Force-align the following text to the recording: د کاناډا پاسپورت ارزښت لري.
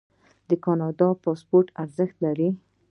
د 0.49 0.51
کاناډا 0.63 1.09
پاسپورت 1.23 1.67
ارزښت 1.83 2.15
لري. 2.25 2.49